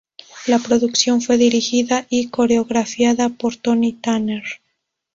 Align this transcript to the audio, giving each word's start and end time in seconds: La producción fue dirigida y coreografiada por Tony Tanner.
La 0.47 0.57
producción 0.57 1.21
fue 1.21 1.37
dirigida 1.37 2.07
y 2.09 2.29
coreografiada 2.29 3.29
por 3.29 3.57
Tony 3.57 3.93
Tanner. 3.93 4.41